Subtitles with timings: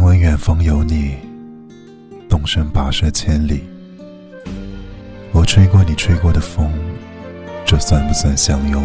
[0.00, 1.14] 听闻远方有你
[2.26, 3.68] 动身跋涉千里。
[5.30, 6.72] 我吹过你吹过的风
[7.66, 8.82] 这算不算相拥？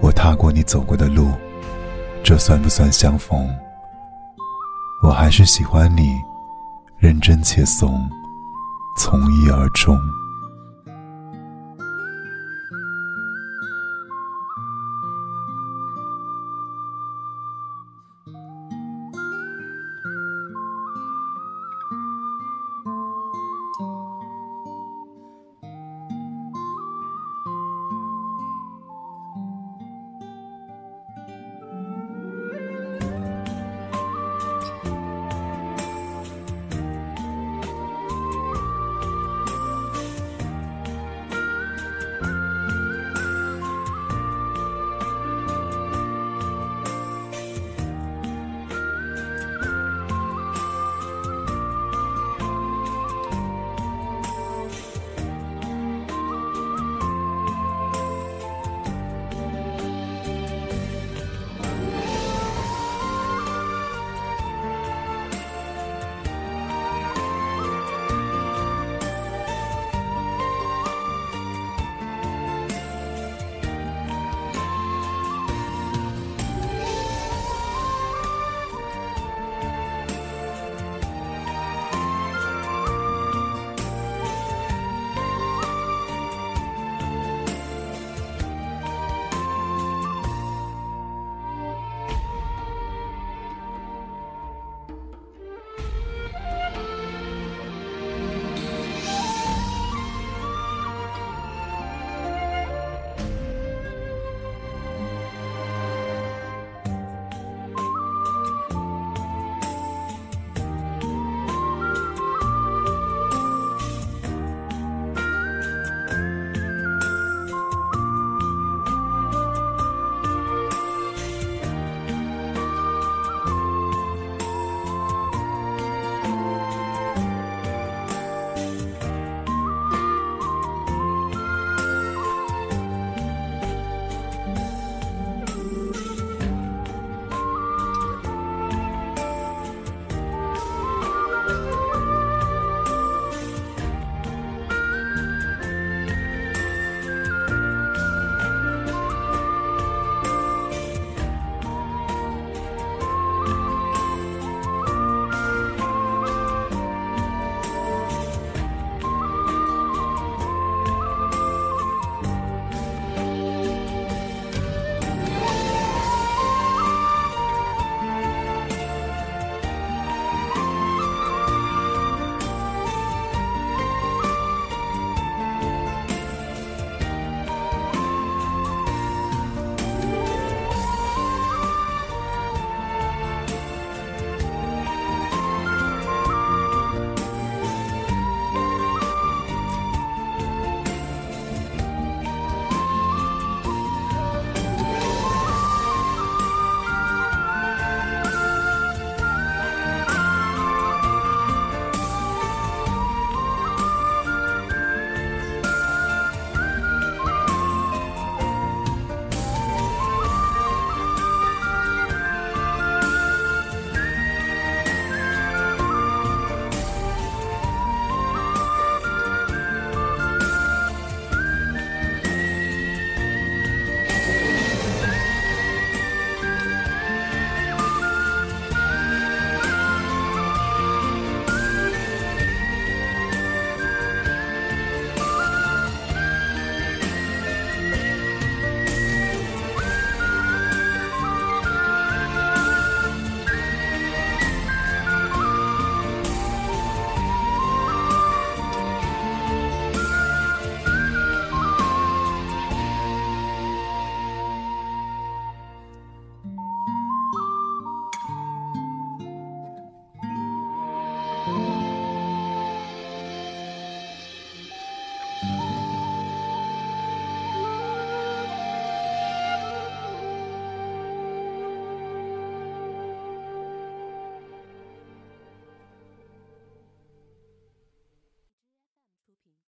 [0.00, 1.30] 我踏过你走过的路
[2.24, 3.48] 这算不算相逢？
[5.04, 6.10] 我还是喜欢你
[6.98, 8.10] 认真且怂
[8.98, 9.96] 从一而终。